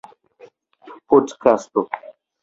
[1.09, 1.79] podkasto